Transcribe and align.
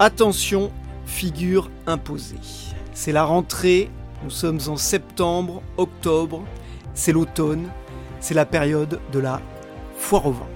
Attention, 0.00 0.70
figure 1.06 1.72
imposée. 1.88 2.38
C'est 2.94 3.10
la 3.10 3.24
rentrée, 3.24 3.90
nous 4.22 4.30
sommes 4.30 4.60
en 4.68 4.76
septembre, 4.76 5.60
octobre, 5.76 6.44
c'est 6.94 7.10
l'automne, 7.10 7.68
c'est 8.20 8.34
la 8.34 8.46
période 8.46 9.00
de 9.10 9.18
la 9.18 9.40
foire 9.96 10.26
au 10.26 10.30
vin. 10.30 10.46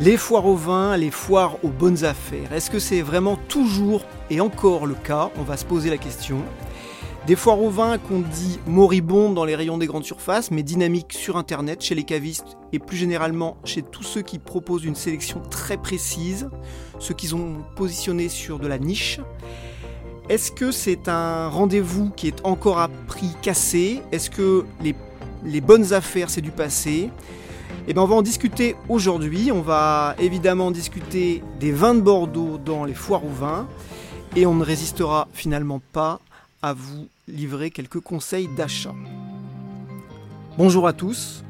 Les 0.00 0.16
foires 0.16 0.46
au 0.46 0.54
vin, 0.54 0.96
les 0.96 1.10
foires 1.10 1.62
aux 1.64 1.68
bonnes 1.68 2.04
affaires, 2.04 2.50
est-ce 2.54 2.70
que 2.70 2.78
c'est 2.78 3.02
vraiment 3.02 3.36
toujours 3.36 4.00
et 4.30 4.40
encore 4.40 4.86
le 4.86 4.94
cas? 4.94 5.28
On 5.38 5.42
va 5.42 5.58
se 5.58 5.66
poser 5.66 5.90
la 5.90 5.98
question. 5.98 6.38
Des 7.26 7.34
foires 7.34 7.60
au 7.60 7.70
vin 7.70 7.98
qu'on 7.98 8.20
dit 8.20 8.60
moribondes 8.68 9.34
dans 9.34 9.44
les 9.44 9.56
rayons 9.56 9.78
des 9.78 9.88
grandes 9.88 10.04
surfaces, 10.04 10.52
mais 10.52 10.62
dynamiques 10.62 11.12
sur 11.12 11.36
Internet, 11.36 11.82
chez 11.82 11.96
les 11.96 12.04
cavistes 12.04 12.56
et 12.72 12.78
plus 12.78 12.96
généralement 12.96 13.56
chez 13.64 13.82
tous 13.82 14.04
ceux 14.04 14.22
qui 14.22 14.38
proposent 14.38 14.84
une 14.84 14.94
sélection 14.94 15.42
très 15.50 15.76
précise, 15.76 16.48
ceux 17.00 17.14
qui 17.14 17.34
ont 17.34 17.64
positionné 17.74 18.28
sur 18.28 18.60
de 18.60 18.68
la 18.68 18.78
niche. 18.78 19.18
Est-ce 20.28 20.52
que 20.52 20.70
c'est 20.70 21.08
un 21.08 21.48
rendez-vous 21.48 22.10
qui 22.10 22.28
est 22.28 22.46
encore 22.46 22.78
à 22.78 22.86
prix 23.08 23.34
cassé? 23.42 24.02
Est-ce 24.12 24.30
que 24.30 24.64
les, 24.80 25.60
bonnes 25.60 25.92
affaires 25.92 26.30
c'est 26.30 26.40
du 26.40 26.52
passé? 26.52 27.10
Eh 27.88 27.92
bien, 27.92 28.02
on 28.04 28.06
va 28.06 28.14
en 28.14 28.22
discuter 28.22 28.76
aujourd'hui. 28.88 29.50
On 29.50 29.62
va 29.62 30.14
évidemment 30.20 30.70
discuter 30.70 31.42
des 31.58 31.72
vins 31.72 31.96
de 31.96 32.02
Bordeaux 32.02 32.60
dans 32.64 32.84
les 32.84 32.94
foires 32.94 33.24
au 33.24 33.30
vin. 33.30 33.66
Et 34.36 34.46
on 34.46 34.54
ne 34.54 34.64
résistera 34.64 35.26
finalement 35.32 35.80
pas 35.92 36.20
à 36.62 36.72
vous 36.72 37.08
livrer 37.28 37.70
quelques 37.70 38.00
conseils 38.00 38.48
d'achat. 38.56 38.94
Bonjour 40.58 40.86
à 40.86 40.92
tous. 40.92 41.44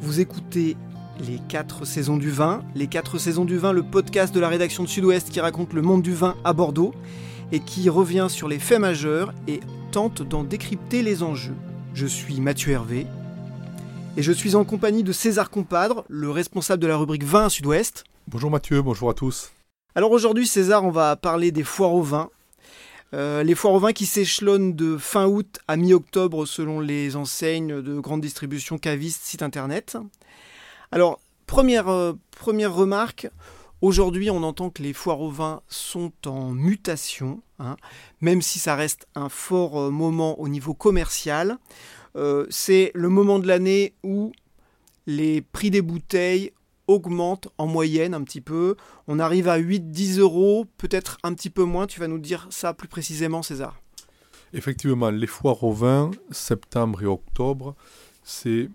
Vous 0.00 0.20
écoutez 0.20 0.76
les 1.20 1.40
4 1.48 1.84
saisons 1.84 2.16
du 2.16 2.30
vin. 2.30 2.62
Les 2.74 2.86
4 2.86 3.18
saisons 3.18 3.44
du 3.44 3.58
vin, 3.58 3.72
le 3.72 3.82
podcast 3.82 4.34
de 4.34 4.40
la 4.40 4.48
rédaction 4.48 4.84
de 4.84 4.88
Sud-Ouest 4.88 5.30
qui 5.30 5.40
raconte 5.40 5.72
le 5.72 5.82
monde 5.82 6.02
du 6.02 6.14
vin 6.14 6.36
à 6.44 6.52
Bordeaux 6.52 6.94
et 7.50 7.60
qui 7.60 7.88
revient 7.88 8.28
sur 8.28 8.48
les 8.48 8.58
faits 8.58 8.80
majeurs 8.80 9.32
et 9.48 9.60
tente 9.90 10.22
d'en 10.22 10.44
décrypter 10.44 11.02
les 11.02 11.22
enjeux. 11.22 11.56
Je 11.94 12.06
suis 12.06 12.40
Mathieu 12.40 12.72
Hervé 12.72 13.06
et 14.16 14.22
je 14.22 14.32
suis 14.32 14.54
en 14.54 14.64
compagnie 14.64 15.02
de 15.02 15.12
César 15.12 15.50
Compadre, 15.50 16.04
le 16.08 16.30
responsable 16.30 16.82
de 16.82 16.86
la 16.86 16.96
rubrique 16.96 17.24
vin 17.24 17.46
à 17.46 17.50
Sud-Ouest. 17.50 18.04
Bonjour 18.28 18.50
Mathieu, 18.50 18.82
bonjour 18.82 19.10
à 19.10 19.14
tous. 19.14 19.52
Alors 19.94 20.12
aujourd'hui 20.12 20.46
César, 20.46 20.84
on 20.84 20.90
va 20.90 21.16
parler 21.16 21.50
des 21.50 21.64
foires 21.64 21.94
au 21.94 22.02
vin. 22.02 22.30
Euh, 23.14 23.42
les 23.42 23.54
foires 23.54 23.72
au 23.72 23.78
vin 23.78 23.92
qui 23.92 24.04
s'échelonnent 24.04 24.74
de 24.74 24.98
fin 24.98 25.26
août 25.26 25.58
à 25.66 25.76
mi-octobre 25.76 26.44
selon 26.46 26.80
les 26.80 27.16
enseignes 27.16 27.80
de 27.80 27.98
grande 28.00 28.20
distribution 28.20 28.76
cavistes 28.76 29.22
site 29.22 29.42
internet. 29.42 29.96
Alors, 30.92 31.18
première, 31.46 31.88
euh, 31.88 32.12
première 32.36 32.74
remarque, 32.74 33.28
aujourd'hui 33.80 34.30
on 34.30 34.42
entend 34.42 34.68
que 34.68 34.82
les 34.82 34.92
foires 34.92 35.20
au 35.20 35.30
vin 35.30 35.62
sont 35.68 36.12
en 36.26 36.50
mutation, 36.50 37.40
hein, 37.58 37.76
même 38.20 38.42
si 38.42 38.58
ça 38.58 38.74
reste 38.74 39.06
un 39.14 39.30
fort 39.30 39.80
euh, 39.80 39.90
moment 39.90 40.38
au 40.40 40.48
niveau 40.48 40.74
commercial. 40.74 41.58
C'est 42.50 42.90
le 42.96 43.08
moment 43.08 43.38
de 43.38 43.46
l'année 43.46 43.94
où 44.02 44.32
les 45.06 45.40
prix 45.40 45.70
des 45.70 45.82
bouteilles 45.82 46.50
augmentent 46.88 47.48
en 47.58 47.66
moyenne 47.66 48.14
un 48.14 48.22
petit 48.22 48.40
peu. 48.40 48.76
On 49.06 49.18
arrive 49.18 49.48
à 49.48 49.58
8-10 49.58 50.18
euros, 50.18 50.66
peut-être 50.78 51.18
un 51.22 51.34
petit 51.34 51.50
peu 51.50 51.64
moins. 51.64 51.86
Tu 51.86 52.00
vas 52.00 52.08
nous 52.08 52.18
dire 52.18 52.48
ça 52.50 52.74
plus 52.74 52.88
précisément, 52.88 53.42
César. 53.42 53.80
Effectivement, 54.52 55.10
les 55.10 55.26
foires 55.26 55.62
au 55.62 55.72
vin, 55.72 56.10
septembre 56.30 57.02
et 57.02 57.06
octobre, 57.06 57.76
c'est 58.24 58.70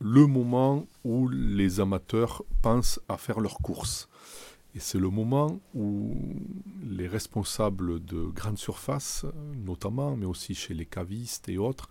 le 0.00 0.26
moment 0.26 0.86
où 1.04 1.28
les 1.28 1.80
amateurs 1.80 2.42
pensent 2.62 3.00
à 3.08 3.16
faire 3.16 3.40
leurs 3.40 3.58
courses. 3.58 4.08
Et 4.74 4.78
c'est 4.78 4.98
le 4.98 5.10
moment 5.10 5.60
où 5.74 6.14
les 6.82 7.08
responsables 7.08 8.04
de 8.04 8.26
grandes 8.26 8.58
surfaces, 8.58 9.26
notamment, 9.56 10.16
mais 10.16 10.26
aussi 10.26 10.54
chez 10.54 10.74
les 10.74 10.86
cavistes 10.86 11.48
et 11.48 11.58
autres, 11.58 11.88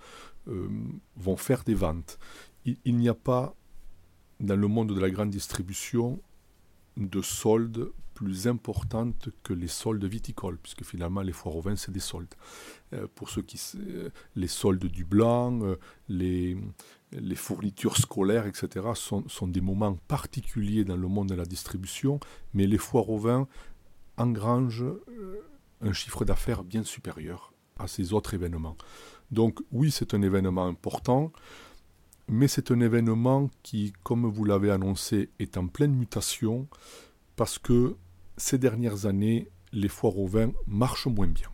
euh, 0.48 0.70
vont 1.18 1.36
faire 1.36 1.64
des 1.64 1.74
ventes. 1.74 2.18
Il, 2.86 2.98
n'y 2.98 3.10
a 3.10 3.14
pas, 3.14 3.56
dans 4.40 4.56
le 4.56 4.68
monde 4.68 4.94
de 4.94 5.00
la 5.00 5.10
grande 5.10 5.30
distribution, 5.30 6.22
de 6.98 7.22
soldes 7.22 7.92
plus 8.14 8.48
importantes 8.48 9.30
que 9.44 9.54
les 9.54 9.70
soldes 9.70 10.04
viticoles, 10.04 10.58
puisque 10.58 10.84
finalement 10.84 11.22
les 11.22 11.32
foires 11.32 11.56
au 11.56 11.62
vin, 11.62 11.78
c'est 11.78 11.92
des 11.92 12.02
soldes. 12.02 12.34
Euh, 12.94 13.08
pour 13.16 13.30
ceux 13.30 13.42
qui... 13.42 13.60
Euh, 13.78 14.10
les 14.36 14.48
soldes 14.48 14.86
du 14.86 15.06
blanc, 15.06 15.62
les, 16.10 16.58
les 17.14 17.36
fournitures 17.36 17.96
scolaires, 17.96 18.46
etc., 18.46 18.88
sont, 18.96 19.28
sont, 19.30 19.48
des 19.48 19.62
moments 19.62 19.96
particuliers 20.08 20.84
dans 20.84 20.98
le 20.98 21.08
monde 21.08 21.30
de 21.30 21.36
la 21.36 21.46
distribution, 21.46 22.20
mais 22.54 22.68
les 22.68 22.78
foires 22.78 23.10
au 23.10 23.18
vin 23.18 23.48
engrangent 24.18 24.84
un 25.82 25.94
chiffre 25.94 26.26
d'affaires 26.26 26.64
bien 26.64 26.84
supérieur 26.84 27.54
à 27.78 27.88
ces 27.88 28.14
autres 28.14 28.34
événements. 28.34 28.76
Donc 29.32 29.60
oui, 29.72 29.92
c'est 29.92 30.14
un 30.14 30.22
événement 30.22 30.68
important, 30.68 31.32
mais 32.30 32.48
c'est 32.48 32.72
un 32.72 32.80
événement 32.80 33.50
qui, 33.64 33.94
comme 34.04 34.26
vous 34.26 34.46
l'avez 34.46 34.72
annoncé, 34.72 35.30
est 35.40 35.58
en 35.58 35.68
pleine 35.68 35.94
mutation 35.94 36.68
parce 37.36 37.58
que 37.58 37.96
ces 38.38 38.58
dernières 38.58 39.06
années, 39.06 39.50
les 39.74 39.90
foires 39.90 40.18
au 40.18 40.28
vin 40.28 40.52
marchent 40.68 41.08
moins 41.08 41.28
bien. 41.28 41.50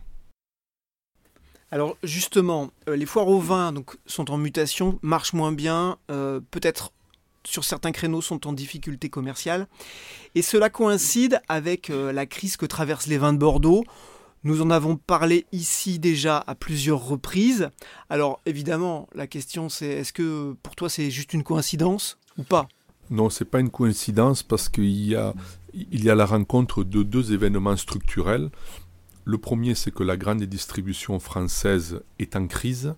Alors 1.70 1.96
justement, 2.02 2.70
euh, 2.88 2.96
les 2.96 3.06
foires 3.06 3.28
au 3.28 3.40
vin 3.40 3.74
sont 4.06 4.30
en 4.30 4.38
mutation, 4.38 4.98
marchent 5.02 5.32
moins 5.32 5.52
bien, 5.52 5.98
euh, 6.10 6.40
peut-être 6.50 6.92
sur 7.44 7.64
certains 7.64 7.92
créneaux 7.92 8.22
sont 8.22 8.46
en 8.46 8.52
difficulté 8.52 9.08
commerciale, 9.08 9.66
et 10.34 10.42
cela 10.42 10.70
coïncide 10.70 11.40
avec 11.48 11.90
euh, 11.90 12.12
la 12.12 12.26
crise 12.26 12.56
que 12.56 12.66
traversent 12.66 13.06
les 13.06 13.18
vins 13.18 13.32
de 13.32 13.38
Bordeaux. 13.38 13.84
Nous 14.46 14.62
en 14.62 14.70
avons 14.70 14.96
parlé 14.96 15.44
ici 15.50 15.98
déjà 15.98 16.38
à 16.46 16.54
plusieurs 16.54 17.04
reprises. 17.04 17.68
Alors 18.08 18.38
évidemment, 18.46 19.08
la 19.12 19.26
question 19.26 19.68
c'est 19.68 19.88
est-ce 19.88 20.12
que 20.12 20.54
pour 20.62 20.76
toi 20.76 20.88
c'est 20.88 21.10
juste 21.10 21.34
une 21.34 21.42
coïncidence 21.42 22.16
ou 22.38 22.44
pas? 22.44 22.68
Non, 23.10 23.28
c'est 23.28 23.44
pas 23.44 23.58
une 23.58 23.70
coïncidence 23.70 24.44
parce 24.44 24.68
qu'il 24.68 25.04
y 25.04 25.16
a, 25.16 25.34
il 25.74 26.04
y 26.04 26.10
a 26.10 26.14
la 26.14 26.26
rencontre 26.26 26.84
de 26.84 27.02
deux 27.02 27.32
événements 27.32 27.76
structurels. 27.76 28.50
Le 29.24 29.36
premier, 29.36 29.74
c'est 29.74 29.92
que 29.92 30.04
la 30.04 30.16
grande 30.16 30.44
distribution 30.44 31.18
française 31.18 32.02
est 32.20 32.36
en 32.36 32.46
crise. 32.46 32.94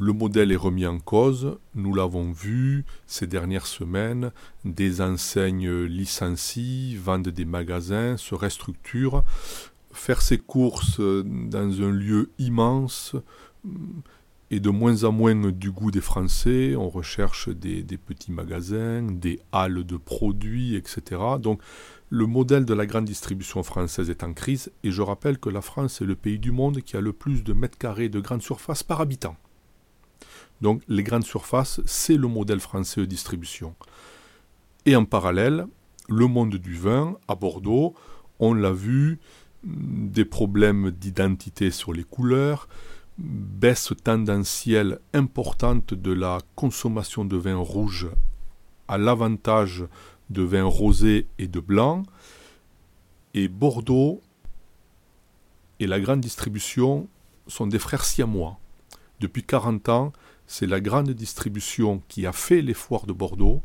Le 0.00 0.12
modèle 0.12 0.50
est 0.50 0.56
remis 0.56 0.86
en 0.86 0.98
cause, 0.98 1.58
nous 1.76 1.94
l'avons 1.94 2.32
vu 2.32 2.84
ces 3.06 3.28
dernières 3.28 3.66
semaines, 3.66 4.32
des 4.64 5.00
enseignes 5.00 5.84
licencient, 5.84 6.98
vendent 7.00 7.28
des 7.28 7.44
magasins, 7.44 8.16
se 8.16 8.34
restructurent 8.34 9.22
faire 9.98 10.22
ses 10.22 10.38
courses 10.38 11.00
euh, 11.00 11.22
dans 11.24 11.82
un 11.82 11.90
lieu 11.90 12.30
immense 12.38 13.16
est 14.50 14.60
de 14.60 14.70
moins 14.70 15.04
en 15.04 15.12
moins 15.12 15.34
du 15.34 15.70
goût 15.70 15.90
des 15.90 16.00
Français. 16.00 16.74
On 16.76 16.88
recherche 16.88 17.48
des, 17.50 17.82
petits 17.82 18.32
magasins, 18.32 19.02
des 19.02 19.40
halles 19.52 19.84
de 19.84 19.96
produits, 19.96 20.74
etc. 20.74 21.20
Donc 21.38 21.60
le 22.08 22.26
modèle 22.26 22.64
de 22.64 22.72
la 22.72 22.86
grande 22.86 23.04
distribution 23.04 23.62
française 23.62 24.08
est 24.08 24.24
en 24.24 24.32
crise 24.32 24.72
et 24.82 24.90
je 24.90 25.02
rappelle 25.02 25.38
que 25.38 25.50
la 25.50 25.60
France 25.60 26.00
est 26.00 26.06
le 26.06 26.16
pays 26.16 26.38
du 26.38 26.52
monde 26.52 26.80
qui 26.80 26.96
a 26.96 27.02
le 27.02 27.12
plus 27.12 27.44
de 27.44 27.52
mètres 27.52 27.76
carrés 27.76 28.08
de 28.08 28.20
grandes 28.20 28.42
surfaces 28.42 28.82
par 28.82 29.02
habitant. 29.02 29.36
Donc 30.62 30.82
les 30.88 31.02
grandes 31.02 31.24
surfaces, 31.24 31.80
c'est 31.84 32.16
le 32.16 32.28
modèle 32.28 32.60
français 32.60 33.02
de 33.02 33.06
distribution. 33.06 33.74
Et 34.86 34.96
en 34.96 35.04
parallèle, 35.04 35.66
le 36.08 36.26
monde 36.26 36.56
du 36.56 36.74
vin 36.74 37.18
à 37.28 37.34
Bordeaux, 37.34 37.94
on 38.40 38.54
l'a 38.54 38.72
vu, 38.72 39.18
des 39.64 40.24
problèmes 40.24 40.90
d'identité 40.90 41.70
sur 41.70 41.92
les 41.92 42.04
couleurs, 42.04 42.68
baisse 43.18 43.92
tendancielle 44.04 45.00
importante 45.12 45.94
de 45.94 46.12
la 46.12 46.38
consommation 46.54 47.24
de 47.24 47.36
vin 47.36 47.56
rouge 47.56 48.08
à 48.86 48.96
l'avantage 48.96 49.84
de 50.30 50.42
vin 50.42 50.64
rosé 50.64 51.26
et 51.38 51.48
de 51.48 51.60
blanc, 51.60 52.04
et 53.34 53.48
Bordeaux 53.48 54.22
et 55.80 55.86
la 55.86 56.00
grande 56.00 56.20
distribution 56.20 57.08
sont 57.46 57.66
des 57.66 57.78
frères 57.78 58.04
siamois. 58.04 58.58
Depuis 59.20 59.42
40 59.42 59.88
ans, 59.88 60.12
c'est 60.46 60.66
la 60.66 60.80
grande 60.80 61.10
distribution 61.10 62.02
qui 62.08 62.26
a 62.26 62.32
fait 62.32 62.62
les 62.62 62.74
foires 62.74 63.06
de 63.06 63.12
Bordeaux, 63.12 63.62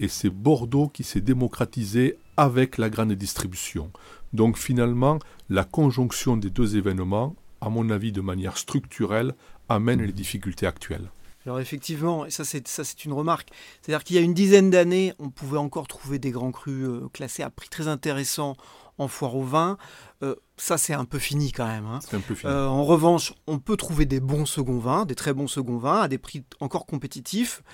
et 0.00 0.08
c'est 0.08 0.30
Bordeaux 0.30 0.88
qui 0.88 1.04
s'est 1.04 1.20
démocratisé 1.20 2.18
avec 2.36 2.78
la 2.78 2.88
grande 2.88 3.12
distribution. 3.12 3.90
Donc 4.32 4.56
finalement, 4.56 5.18
la 5.48 5.64
conjonction 5.64 6.36
des 6.36 6.50
deux 6.50 6.76
événements, 6.76 7.36
à 7.60 7.68
mon 7.68 7.90
avis 7.90 8.12
de 8.12 8.20
manière 8.20 8.56
structurelle, 8.56 9.34
amène 9.68 10.02
les 10.02 10.12
difficultés 10.12 10.66
actuelles. 10.66 11.10
Alors 11.44 11.58
effectivement, 11.58 12.24
et 12.24 12.30
ça 12.30 12.44
c'est 12.44 12.68
ça 12.68 12.84
c'est 12.84 13.04
une 13.04 13.12
remarque, 13.12 13.48
c'est-à-dire 13.80 14.04
qu'il 14.04 14.16
y 14.16 14.18
a 14.18 14.22
une 14.22 14.34
dizaine 14.34 14.70
d'années, 14.70 15.12
on 15.18 15.28
pouvait 15.28 15.58
encore 15.58 15.88
trouver 15.88 16.20
des 16.20 16.30
grands 16.30 16.52
crus 16.52 16.86
euh, 16.86 17.08
classés 17.12 17.42
à 17.42 17.50
prix 17.50 17.68
très 17.68 17.88
intéressant 17.88 18.56
en 18.98 19.08
foire 19.08 19.34
au 19.34 19.42
vin. 19.42 19.76
Euh, 20.22 20.36
ça 20.56 20.78
c'est 20.78 20.94
un 20.94 21.04
peu 21.04 21.18
fini 21.18 21.50
quand 21.50 21.66
même. 21.66 21.84
Hein. 21.84 21.98
Un 22.12 22.20
peu 22.20 22.36
fini. 22.36 22.52
Euh, 22.52 22.66
en 22.66 22.84
revanche, 22.84 23.34
on 23.48 23.58
peut 23.58 23.76
trouver 23.76 24.06
des 24.06 24.20
bons 24.20 24.46
seconds 24.46 24.78
vins, 24.78 25.04
des 25.04 25.16
très 25.16 25.34
bons 25.34 25.48
seconds 25.48 25.78
vins 25.78 26.02
à 26.02 26.08
des 26.08 26.18
prix 26.18 26.44
encore 26.60 26.86
compétitifs, 26.86 27.64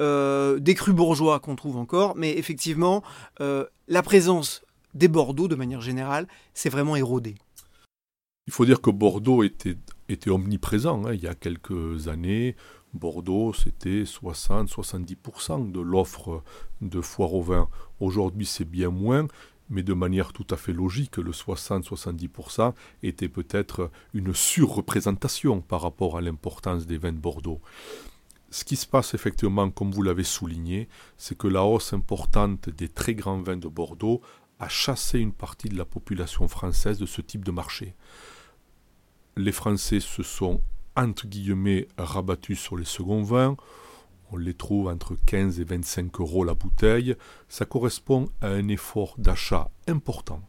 des 0.00 0.74
crus 0.74 0.94
bourgeois 0.94 1.40
qu'on 1.40 1.56
trouve 1.56 1.78
encore, 1.78 2.16
mais 2.16 2.36
effectivement 2.36 3.02
la 3.40 4.02
présence 4.02 4.64
des 4.94 5.08
Bordeaux 5.08 5.48
de 5.48 5.54
manière 5.54 5.80
générale 5.80 6.26
s'est 6.54 6.68
vraiment 6.68 6.96
érodé 6.96 7.34
Il 8.46 8.52
faut 8.52 8.64
dire 8.64 8.80
que 8.80 8.90
Bordeaux 8.90 9.42
était, 9.42 9.76
omniprésent. 10.28 11.04
Hein. 11.04 11.14
Il 11.14 11.22
y 11.22 11.28
a 11.28 11.34
quelques 11.34 12.08
années, 12.08 12.56
Bordeaux, 12.94 13.52
c'était 13.52 14.04
60-70% 14.04 15.72
de 15.72 15.80
l'offre 15.80 16.42
de 16.80 17.00
foire 17.00 17.34
au 17.34 17.42
vin. 17.42 17.68
Aujourd'hui, 18.00 18.46
c'est 18.46 18.64
bien 18.64 18.90
moins, 18.90 19.26
mais 19.70 19.82
de 19.82 19.94
manière 19.94 20.32
tout 20.32 20.46
à 20.50 20.56
fait 20.56 20.72
logique, 20.72 21.16
le 21.16 21.32
60-70% 21.32 22.74
était 23.02 23.28
peut-être 23.28 23.90
une 24.12 24.34
surreprésentation 24.34 25.60
par 25.60 25.80
rapport 25.80 26.16
à 26.16 26.20
l'importance 26.20 26.86
des 26.86 26.98
vins 26.98 27.12
de 27.12 27.18
Bordeaux. 27.18 27.60
Ce 28.50 28.64
qui 28.64 28.76
se 28.76 28.86
passe 28.86 29.14
effectivement, 29.14 29.68
comme 29.70 29.90
vous 29.90 30.02
l'avez 30.02 30.22
souligné, 30.22 30.88
c'est 31.16 31.36
que 31.36 31.48
la 31.48 31.64
hausse 31.64 31.92
importante 31.92 32.68
des 32.68 32.88
très 32.88 33.16
grands 33.16 33.42
vins 33.42 33.56
de 33.56 33.66
Bordeaux 33.66 34.20
a 34.58 34.68
chassé 34.68 35.18
une 35.18 35.32
partie 35.32 35.68
de 35.68 35.76
la 35.76 35.84
population 35.84 36.48
française 36.48 36.98
de 36.98 37.06
ce 37.06 37.20
type 37.20 37.44
de 37.44 37.50
marché. 37.50 37.94
Les 39.36 39.52
Français 39.52 40.00
se 40.00 40.22
sont 40.22 40.60
entre 40.96 41.26
guillemets 41.26 41.88
rabattus 41.98 42.58
sur 42.58 42.76
les 42.76 42.84
seconds 42.84 43.22
vins. 43.22 43.56
On 44.30 44.36
les 44.36 44.54
trouve 44.54 44.88
entre 44.88 45.16
15 45.26 45.60
et 45.60 45.64
25 45.64 46.20
euros 46.20 46.44
la 46.44 46.54
bouteille. 46.54 47.16
Ça 47.48 47.64
correspond 47.64 48.28
à 48.40 48.48
un 48.48 48.68
effort 48.68 49.14
d'achat 49.18 49.70
important. 49.88 50.40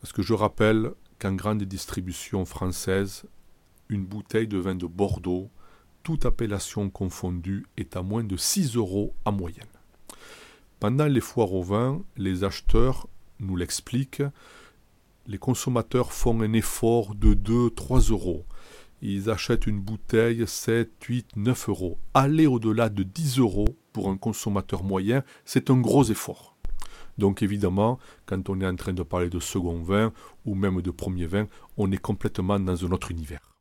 Parce 0.00 0.12
que 0.12 0.22
je 0.22 0.34
rappelle 0.34 0.92
qu'en 1.18 1.34
grande 1.34 1.62
distribution 1.62 2.44
française, 2.44 3.24
une 3.88 4.06
bouteille 4.06 4.48
de 4.48 4.58
vin 4.58 4.74
de 4.74 4.86
Bordeaux, 4.86 5.50
toute 6.02 6.24
appellation 6.24 6.88
confondue, 6.88 7.66
est 7.76 7.96
à 7.96 8.02
moins 8.02 8.24
de 8.24 8.36
6 8.36 8.76
euros 8.76 9.14
en 9.24 9.32
moyenne. 9.32 9.66
Pendant 10.80 11.04
les 11.04 11.20
foires 11.20 11.52
au 11.52 11.62
vin, 11.62 12.02
les 12.16 12.42
acheteurs 12.42 13.06
nous 13.38 13.54
l'expliquent, 13.54 14.22
les 15.26 15.36
consommateurs 15.36 16.10
font 16.10 16.40
un 16.40 16.54
effort 16.54 17.14
de 17.14 17.34
2-3 17.34 18.10
euros. 18.10 18.46
Ils 19.02 19.28
achètent 19.28 19.66
une 19.66 19.78
bouteille 19.78 20.46
7, 20.46 20.90
8, 21.04 21.36
9 21.36 21.68
euros. 21.68 21.98
Aller 22.14 22.46
au-delà 22.46 22.88
de 22.88 23.02
10 23.02 23.40
euros 23.40 23.68
pour 23.92 24.08
un 24.08 24.16
consommateur 24.16 24.82
moyen, 24.82 25.22
c'est 25.44 25.68
un 25.68 25.78
gros 25.78 26.04
effort. 26.04 26.56
Donc 27.18 27.42
évidemment, 27.42 27.98
quand 28.24 28.48
on 28.48 28.58
est 28.62 28.66
en 28.66 28.76
train 28.76 28.94
de 28.94 29.02
parler 29.02 29.28
de 29.28 29.38
second 29.38 29.82
vin 29.82 30.14
ou 30.46 30.54
même 30.54 30.80
de 30.80 30.90
premier 30.90 31.26
vin, 31.26 31.46
on 31.76 31.92
est 31.92 31.98
complètement 31.98 32.58
dans 32.58 32.86
un 32.86 32.90
autre 32.90 33.10
univers. 33.10 33.52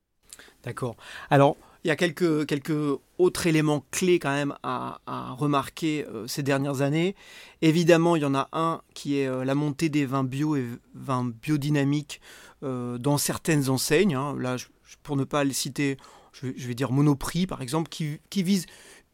D'accord. 0.64 0.96
Alors, 1.30 1.58
il 1.84 1.88
y 1.88 1.92
a 1.92 1.96
quelques, 1.96 2.46
quelques 2.46 3.00
autres 3.18 3.48
éléments 3.48 3.86
clés 3.92 4.20
quand 4.20 4.32
même 4.32 4.56
à, 4.64 5.00
remarquer 5.38 6.06
euh, 6.08 6.28
ces 6.28 6.44
dernières 6.44 6.82
années. 6.82 7.16
Évidemment, 7.62 8.16
il 8.16 8.22
y 8.22 8.26
en 8.26 8.36
a 8.36 8.50
un 8.52 8.82
qui 8.94 9.20
est 9.20 9.28
euh, 9.28 9.46
la 9.46 9.56
montée 9.56 9.90
des 9.90 10.06
vins 10.06 10.24
bio 10.24 10.56
et 10.56 10.66
vins 10.94 11.32
biodynamiques 11.42 12.22
euh, 12.64 12.98
dans 12.98 13.18
certaines 13.18 13.70
enseignes. 13.70 14.16
Hein. 14.16 14.36
Là, 14.38 14.58
pour 15.04 15.16
ne 15.16 15.24
pas 15.24 15.44
les 15.44 15.54
citer, 15.54 15.98
je 16.34 16.48
vais, 16.48 16.76
dire 16.76 16.92
Monoprix 16.92 17.48
par 17.48 17.62
exemple, 17.62 17.90
qui, 17.90 18.20
qui 18.30 18.44
vise 18.44 18.66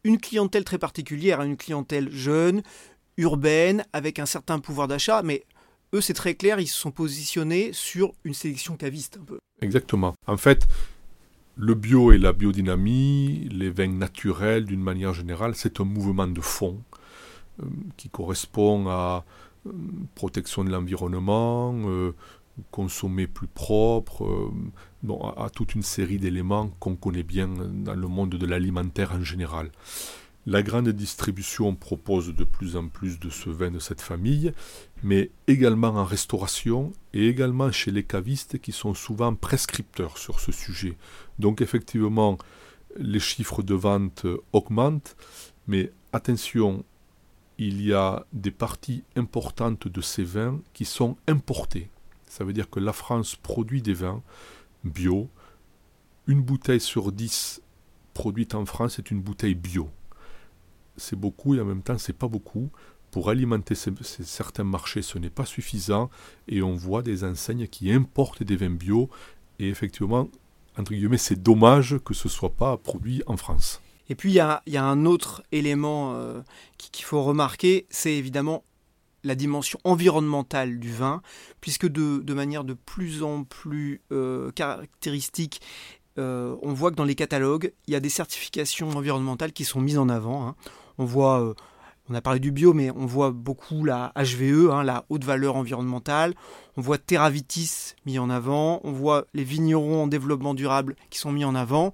une 0.03 0.19
clientèle 0.19 0.63
très 0.63 0.77
particulière, 0.77 1.41
une 1.41 1.57
clientèle 1.57 2.09
jeune, 2.11 2.61
urbaine, 3.17 3.85
avec 3.93 4.19
un 4.19 4.25
certain 4.25 4.59
pouvoir 4.59 4.87
d'achat, 4.87 5.21
mais 5.23 5.45
eux, 5.93 6.01
c'est 6.01 6.13
très 6.13 6.35
clair, 6.35 6.59
ils 6.59 6.67
se 6.67 6.77
sont 6.77 6.91
positionnés 6.91 7.71
sur 7.73 8.13
une 8.23 8.33
sélection 8.33 8.75
caviste 8.75 9.17
un 9.21 9.25
peu. 9.25 9.39
Exactement. 9.61 10.13
En 10.27 10.37
fait, 10.37 10.67
le 11.57 11.73
bio 11.73 12.11
et 12.11 12.17
la 12.17 12.33
biodynamie, 12.33 13.47
les 13.51 13.69
vins 13.69 13.87
naturels 13.87 14.65
d'une 14.65 14.81
manière 14.81 15.13
générale, 15.13 15.55
c'est 15.55 15.79
un 15.79 15.85
mouvement 15.85 16.27
de 16.27 16.41
fond 16.41 16.81
euh, 17.61 17.65
qui 17.97 18.09
correspond 18.09 18.87
à 18.87 19.23
euh, 19.65 19.71
protection 20.15 20.63
de 20.63 20.69
l'environnement, 20.69 21.73
euh, 21.85 22.13
consommer 22.71 23.27
plus 23.27 23.47
propre, 23.47 24.51
à, 25.37 25.49
toute 25.49 25.75
une 25.75 25.83
série 25.83 26.17
d'éléments 26.17 26.69
qu'on 26.79 26.95
connaît 26.95 27.23
bien 27.23 27.47
dans 27.47 27.95
le 27.95 28.07
monde 28.07 28.35
de 28.35 28.45
l'alimentaire 28.45 29.11
en 29.13 29.23
général. 29.23 29.71
La 30.47 30.61
grande 30.61 30.89
distribution 30.89 31.73
propose 31.73 32.35
de 32.35 32.43
plus 32.43 32.75
en 32.75 32.87
plus 32.87 33.19
de 33.19 33.31
ce 33.31 33.49
vin 33.49 33.71
de 33.71 33.79
cette 33.79 34.01
famille, 34.01 34.53
mais 35.01 35.31
également 35.47 35.87
en 35.87 36.05
restauration 36.05 36.93
et 37.13 37.27
également 37.27 37.71
chez 37.71 37.89
les 37.89 38.03
cavistes 38.03 38.59
qui 38.59 38.71
sont 38.71 38.93
souvent 38.93 39.33
prescripteurs 39.33 40.19
sur 40.19 40.39
ce 40.39 40.51
sujet. 40.51 40.97
Donc 41.39 41.61
effectivement, 41.61 42.37
les 42.95 43.19
chiffres 43.19 43.63
de 43.63 43.73
vente 43.73 44.27
augmentent, 44.53 45.15
mais 45.65 45.91
attention, 46.13 46.85
il 47.57 47.81
y 47.81 47.91
a 47.91 48.27
des 48.31 48.51
parties 48.51 49.03
importantes 49.15 49.87
de 49.87 50.01
ces 50.01 50.23
vins 50.23 50.61
qui 50.73 50.85
sont 50.85 51.17
importés. 51.27 51.89
Ça 52.27 52.43
veut 52.43 52.53
dire 52.53 52.69
que 52.69 52.79
la 52.79 52.93
France 52.93 53.35
produit 53.35 53.81
des 53.81 53.95
vins 53.95 54.21
bio. 54.83 55.27
Une 56.27 56.43
bouteille 56.43 56.81
sur 56.81 57.11
dix 57.11 57.63
produite 58.13 58.53
en 58.53 58.65
France 58.67 58.99
est 58.99 59.09
une 59.09 59.21
bouteille 59.21 59.55
bio 59.55 59.89
c'est 60.97 61.15
beaucoup 61.15 61.55
et 61.55 61.61
en 61.61 61.65
même 61.65 61.81
temps 61.81 61.97
c'est 61.97 62.13
pas 62.13 62.27
beaucoup. 62.27 62.69
Pour 63.11 63.29
alimenter 63.29 63.75
certains 63.75 64.65
marchés, 64.65 65.01
ce 65.01 65.17
n'est 65.17 65.29
pas 65.29 65.45
suffisant 65.45 66.09
et 66.49 66.61
on 66.61 66.75
voit 66.75 67.01
des 67.01 67.23
enseignes 67.23 67.67
qui 67.67 67.91
importent 67.91 68.43
des 68.43 68.57
vins 68.57 68.69
bio 68.69 69.09
et 69.59 69.69
effectivement, 69.69 70.27
entre 70.77 70.91
guillemets, 70.91 71.17
c'est 71.17 71.41
dommage 71.41 71.97
que 72.03 72.13
ce 72.13 72.27
ne 72.27 72.31
soit 72.31 72.49
pas 72.49 72.75
produit 72.75 73.23
en 73.25 73.37
France. 73.37 73.81
Et 74.09 74.15
puis 74.15 74.31
il 74.31 74.35
y 74.35 74.39
a, 74.39 74.61
un 74.67 75.05
autre 75.05 75.43
élément 75.51 76.13
euh, 76.15 76.41
qu'il 76.77 77.05
faut 77.05 77.23
remarquer, 77.23 77.87
c'est 77.89 78.13
évidemment 78.13 78.63
la 79.23 79.33
dimension 79.33 79.79
environnementale 79.83 80.77
du 80.77 80.91
vin, 80.91 81.21
puisque 81.61 81.87
de, 81.87 82.33
manière 82.33 82.63
de 82.63 82.73
plus 82.73 83.23
en 83.23 83.43
plus 83.43 84.01
euh, 84.11 84.51
caractéristique 84.51 85.61
euh, 86.17 86.55
on 86.61 86.73
voit 86.73 86.91
que 86.91 86.95
dans 86.95 87.03
les 87.03 87.15
catalogues, 87.15 87.73
il 87.87 87.93
y 87.93 87.95
a 87.95 87.99
des 87.99 88.09
certifications 88.09 88.89
environnementales 88.89 89.51
qui 89.51 89.65
sont 89.65 89.81
mises 89.81 89.97
en 89.97 90.09
avant. 90.09 90.47
Hein. 90.47 90.55
On 90.97 91.05
voit, 91.05 91.41
euh, 91.41 91.53
on 92.09 92.15
a 92.15 92.21
parlé 92.21 92.39
du 92.39 92.51
bio, 92.51 92.73
mais 92.73 92.91
on 92.91 93.05
voit 93.05 93.31
beaucoup 93.31 93.83
la 93.83 94.13
HVE, 94.15 94.71
hein, 94.71 94.83
la 94.83 95.05
haute 95.09 95.23
valeur 95.23 95.55
environnementale. 95.55 96.33
On 96.77 96.81
voit 96.81 96.97
Terravitis 96.97 97.95
mis 98.05 98.19
en 98.19 98.29
avant. 98.29 98.81
On 98.83 98.91
voit 98.91 99.25
les 99.33 99.43
vignerons 99.43 100.03
en 100.03 100.07
développement 100.07 100.53
durable 100.53 100.95
qui 101.09 101.19
sont 101.19 101.31
mis 101.31 101.45
en 101.45 101.55
avant. 101.55 101.93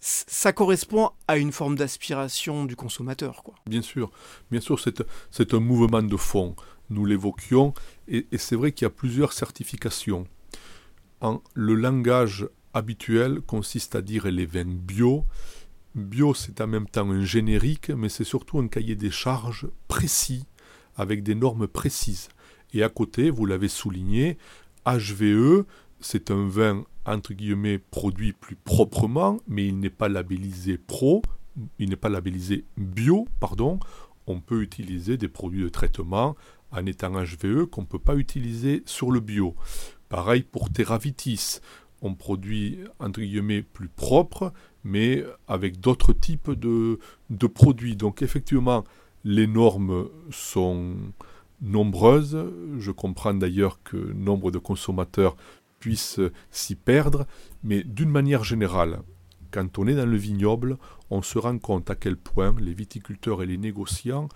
ça 0.00 0.52
correspond 0.52 1.10
à 1.28 1.36
une 1.36 1.52
forme 1.52 1.76
d'aspiration 1.76 2.64
du 2.64 2.76
consommateur. 2.76 3.42
Quoi. 3.42 3.54
Bien 3.66 3.82
sûr, 3.82 4.10
bien 4.50 4.60
sûr, 4.60 4.80
c'est 5.30 5.54
un 5.54 5.60
mouvement 5.60 6.02
de 6.02 6.16
fond. 6.16 6.56
Nous 6.90 7.04
l'évoquions, 7.06 7.72
et, 8.08 8.26
c'est 8.36 8.56
vrai 8.56 8.72
qu'il 8.72 8.84
y 8.84 8.86
a 8.86 8.90
plusieurs 8.90 9.32
certifications. 9.32 10.26
En, 11.20 11.40
le 11.54 11.74
langage 11.74 12.48
habituel 12.74 13.40
consiste 13.40 13.94
à 13.94 14.02
dire 14.02 14.26
les 14.26 14.46
vins 14.46 14.64
bio, 14.64 15.24
Bio, 15.94 16.34
c'est 16.34 16.60
en 16.60 16.68
même 16.68 16.86
temps 16.86 17.10
un 17.10 17.24
générique, 17.24 17.90
mais 17.90 18.08
c'est 18.08 18.24
surtout 18.24 18.58
un 18.58 18.68
cahier 18.68 18.94
des 18.94 19.10
charges 19.10 19.66
précis, 19.88 20.46
avec 20.96 21.22
des 21.22 21.34
normes 21.34 21.66
précises. 21.66 22.28
Et 22.72 22.82
à 22.82 22.88
côté, 22.88 23.30
vous 23.30 23.44
l'avez 23.44 23.68
souligné, 23.68 24.38
HVE, 24.86 25.64
c'est 26.00 26.30
un 26.30 26.46
vin 26.46 26.84
entre 27.06 27.34
guillemets 27.34 27.78
produit 27.78 28.32
plus 28.32 28.56
proprement, 28.56 29.38
mais 29.48 29.66
il 29.66 29.80
n'est 29.80 29.90
pas 29.90 30.08
labellisé 30.08 30.78
pro, 30.78 31.22
il 31.78 31.90
n'est 31.90 31.96
pas 31.96 32.08
labellisé 32.08 32.64
bio, 32.76 33.26
pardon. 33.40 33.80
On 34.26 34.40
peut 34.40 34.62
utiliser 34.62 35.16
des 35.16 35.28
produits 35.28 35.62
de 35.62 35.68
traitement 35.68 36.36
en 36.70 36.86
étant 36.86 37.12
HVE 37.12 37.66
qu'on 37.66 37.82
ne 37.82 37.86
peut 37.86 37.98
pas 37.98 38.14
utiliser 38.14 38.82
sur 38.86 39.10
le 39.10 39.20
bio. 39.20 39.56
Pareil 40.08 40.42
pour 40.42 40.70
Terravitis, 40.70 41.60
on 42.02 42.14
produit 42.14 42.78
entre 42.98 43.20
guillemets 43.20 43.62
plus 43.62 43.88
propre, 43.88 44.52
mais 44.84 45.24
avec 45.48 45.80
d'autres 45.80 46.12
types 46.12 46.50
de, 46.50 46.98
produits. 47.46 47.96
Donc 47.96 48.22
effectivement, 48.22 48.84
les 49.24 49.46
normes 49.46 50.08
sont 50.30 50.94
nombreuses. 51.60 52.38
Je 52.78 52.90
comprends 52.90 53.34
d'ailleurs 53.34 53.82
que 53.82 53.96
nombre 53.96 54.50
de 54.50 54.58
consommateurs 54.58 55.36
puissent 55.78 56.20
s'y 56.50 56.74
perdre, 56.74 57.26
mais 57.64 57.82
d'une 57.82 58.10
manière 58.10 58.44
générale, 58.44 59.00
quand 59.50 59.78
on 59.78 59.86
est 59.86 59.94
dans 59.94 60.06
le 60.06 60.16
vignoble, 60.16 60.78
on 61.10 61.22
se 61.22 61.38
rend 61.38 61.58
compte 61.58 61.90
à 61.90 61.96
quel 61.96 62.16
point 62.16 62.54
les 62.60 62.74
viticulteurs 62.74 63.42
et 63.42 63.46
les 63.46 63.58
négociants 63.58 64.28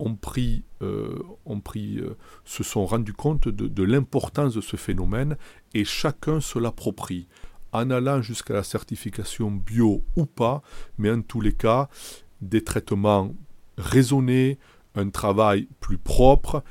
ont 0.00 0.16
pris, 0.16 0.64
euh, 0.82 1.18
ont 1.46 1.60
pris 1.60 1.98
euh, 1.98 2.16
se 2.44 2.62
sont 2.62 2.86
rendus 2.86 3.12
compte 3.12 3.48
de 3.48 3.82
l'importance 3.82 4.54
de 4.54 4.60
ce 4.60 4.76
phénomène 4.76 5.36
et 5.74 5.84
chacun 5.84 6.40
se 6.40 6.58
l'approprie 6.58 7.28
en 7.72 7.90
allant 7.90 8.22
jusqu'à 8.22 8.54
la 8.54 8.62
certification 8.62 9.50
bio 9.50 10.02
ou 10.16 10.26
pas, 10.26 10.62
mais 10.98 11.10
en 11.10 11.22
tous 11.22 11.40
les 11.40 11.52
cas, 11.52 11.88
des 12.40 12.64
traitements 12.64 13.34
raisonnés, 13.78 14.58
un 14.94 15.10
travail 15.10 15.68
plus 15.78 15.98
propre. 15.98 16.64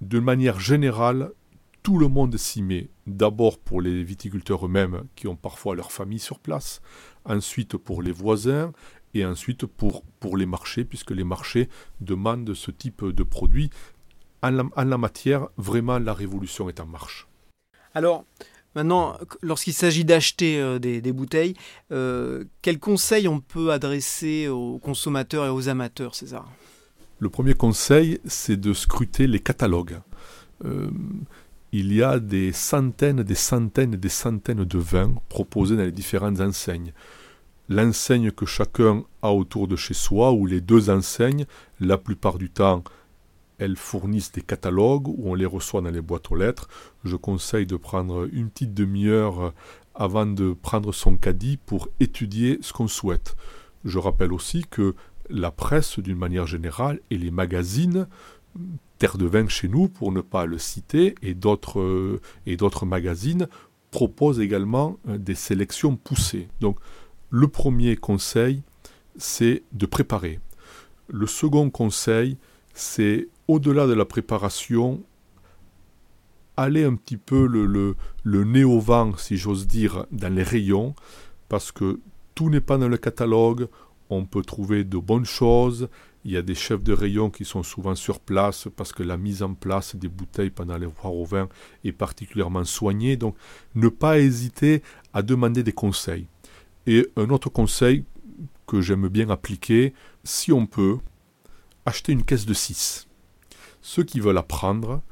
De 0.00 0.20
manière 0.20 0.60
générale, 0.60 1.30
tout 1.82 1.98
le 1.98 2.08
monde 2.08 2.36
s'y 2.36 2.62
met. 2.62 2.88
D'abord 3.06 3.58
pour 3.58 3.80
les 3.80 4.02
viticulteurs 4.02 4.66
eux-mêmes 4.66 5.04
qui 5.16 5.26
ont 5.28 5.36
parfois 5.36 5.74
leur 5.74 5.92
famille 5.92 6.18
sur 6.18 6.38
place, 6.38 6.80
ensuite 7.24 7.76
pour 7.76 8.02
les 8.02 8.12
voisins 8.12 8.72
et 9.14 9.24
ensuite 9.24 9.66
pour, 9.66 10.02
pour 10.20 10.36
les 10.36 10.46
marchés, 10.46 10.84
puisque 10.84 11.12
les 11.12 11.24
marchés 11.24 11.68
demandent 12.00 12.54
ce 12.54 12.70
type 12.70 13.04
de 13.04 13.22
produits 13.22 13.70
en 14.44 14.84
la, 14.84 14.98
matière, 14.98 15.48
vraiment, 15.56 15.98
la 15.98 16.12
révolution 16.12 16.68
est 16.68 16.80
en 16.80 16.86
marche. 16.86 17.26
Alors, 17.94 18.24
maintenant, 18.74 19.16
lorsqu'il 19.42 19.72
s'agit 19.72 20.04
d'acheter 20.04 20.60
euh, 20.60 20.78
des, 20.78 21.12
bouteilles, 21.12 21.54
euh, 21.92 22.44
quels 22.60 22.78
conseils 22.78 23.28
on 23.28 23.40
peut 23.40 23.72
adresser 23.72 24.48
aux 24.48 24.78
consommateurs 24.78 25.46
et 25.46 25.48
aux 25.48 25.68
amateurs, 25.68 26.14
César? 26.14 26.50
Le 27.18 27.28
premier 27.30 27.54
conseil, 27.54 28.18
c'est 28.26 28.60
de 28.60 28.72
scruter 28.72 29.26
les 29.26 29.40
catalogues. 29.40 29.98
Euh, 30.64 30.90
il 31.72 31.92
y 31.92 32.02
a 32.02 32.18
des 32.18 32.52
centaines, 32.52 33.22
des 33.22 33.34
centaines 33.34 33.94
et 33.94 33.96
des 33.96 34.08
centaines 34.08 34.64
de 34.64 34.78
vins 34.78 35.14
proposés 35.28 35.76
dans 35.76 35.82
les 35.82 35.92
différentes 35.92 36.40
enseignes. 36.40 36.92
L'enseigne 37.68 38.30
que 38.30 38.46
chacun 38.46 39.04
a 39.22 39.32
autour 39.32 39.68
de 39.68 39.76
chez 39.76 39.94
soi, 39.94 40.32
ou 40.32 40.46
les 40.46 40.60
deux 40.60 40.90
enseignes, 40.90 41.46
la 41.80 41.96
plupart 41.96 42.38
du 42.38 42.50
temps, 42.50 42.84
elles 43.58 43.76
fournissent 43.76 44.32
des 44.32 44.42
catalogues 44.42 45.08
où 45.08 45.30
on 45.30 45.34
les 45.34 45.46
reçoit 45.46 45.80
dans 45.80 45.90
les 45.90 46.02
boîtes 46.02 46.30
aux 46.30 46.36
lettres. 46.36 46.68
Je 47.04 47.16
conseille 47.16 47.66
de 47.66 47.76
prendre 47.76 48.28
une 48.32 48.50
petite 48.50 48.74
demi-heure 48.74 49.54
avant 49.94 50.26
de 50.26 50.52
prendre 50.52 50.92
son 50.92 51.16
caddie 51.16 51.56
pour 51.56 51.88
étudier 52.00 52.58
ce 52.60 52.72
qu'on 52.72 52.88
souhaite. 52.88 53.36
Je 53.84 53.98
rappelle 53.98 54.32
aussi 54.32 54.64
que 54.68 54.94
la 55.30 55.50
presse, 55.50 55.98
d'une 55.98 56.18
manière 56.18 56.46
générale, 56.46 57.00
et 57.10 57.16
les 57.16 57.30
magazines, 57.30 58.06
Terre 58.98 59.16
de 59.16 59.26
Vin 59.26 59.48
chez 59.48 59.68
nous, 59.68 59.88
pour 59.88 60.12
ne 60.12 60.20
pas 60.20 60.46
le 60.46 60.58
citer, 60.58 61.14
et 61.22 61.34
d'autres, 61.34 62.20
et 62.46 62.56
d'autres 62.56 62.86
magazines, 62.86 63.48
proposent 63.90 64.40
également 64.40 64.98
euh, 65.08 65.18
des 65.18 65.36
sélections 65.36 65.94
poussées. 65.94 66.48
Donc, 66.60 66.78
le 67.34 67.48
premier 67.48 67.96
conseil, 67.96 68.62
c'est 69.16 69.64
de 69.72 69.86
préparer. 69.86 70.38
Le 71.08 71.26
second 71.26 71.68
conseil, 71.68 72.38
c'est 72.74 73.26
au-delà 73.48 73.88
de 73.88 73.92
la 73.92 74.04
préparation, 74.04 75.02
aller 76.56 76.84
un 76.84 76.94
petit 76.94 77.16
peu 77.16 77.48
le, 77.48 77.66
le, 78.22 78.44
nez 78.44 78.62
au 78.62 78.78
vent, 78.78 79.16
si 79.16 79.36
j'ose 79.36 79.66
dire, 79.66 80.06
dans 80.12 80.32
les 80.32 80.44
rayons, 80.44 80.94
parce 81.48 81.72
que 81.72 81.98
tout 82.36 82.50
n'est 82.50 82.60
pas 82.60 82.78
dans 82.78 82.86
le 82.86 82.98
catalogue, 82.98 83.66
on 84.10 84.26
peut 84.26 84.42
trouver 84.42 84.84
de 84.84 84.98
bonnes 84.98 85.24
choses, 85.24 85.88
il 86.24 86.30
y 86.30 86.36
a 86.36 86.42
des 86.42 86.54
chefs 86.54 86.84
de 86.84 86.92
rayon 86.92 87.30
qui 87.30 87.44
sont 87.44 87.64
souvent 87.64 87.96
sur 87.96 88.20
place 88.20 88.68
parce 88.76 88.92
que 88.92 89.02
la 89.02 89.16
mise 89.16 89.42
en 89.42 89.54
place 89.54 89.96
des 89.96 90.08
bouteilles 90.08 90.50
pendant 90.50 90.78
les 90.78 90.88
foires 90.88 91.14
au 91.14 91.24
vin 91.24 91.48
est 91.82 91.90
particulièrement 91.90 92.64
soignée, 92.64 93.16
donc 93.16 93.34
ne 93.74 93.88
pas 93.88 94.20
hésiter 94.20 94.84
à 95.12 95.22
demander 95.22 95.64
des 95.64 95.72
conseils. 95.72 96.28
Et 96.86 97.06
un 97.16 97.30
autre 97.30 97.48
conseil 97.48 98.04
que 98.66 98.80
j'aime 98.80 99.08
bien 99.08 99.30
appliquer, 99.30 99.94
si 100.24 100.52
on 100.52 100.66
peut, 100.66 100.98
acheter 101.86 102.12
une 102.12 102.24
caisse 102.24 102.46
de 102.46 102.54
6. 102.54 103.08
Ceux 103.82 104.04
qui 104.04 104.20
veulent 104.20 104.38
apprendre, 104.38 105.02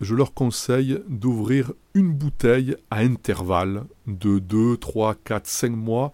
je 0.00 0.14
leur 0.14 0.34
conseille 0.34 1.00
d'ouvrir 1.08 1.72
une 1.94 2.12
bouteille 2.12 2.76
à 2.90 2.98
intervalles 2.98 3.84
de 4.06 4.38
2, 4.38 4.76
3, 4.76 5.14
4, 5.24 5.46
5 5.46 5.70
mois 5.70 6.12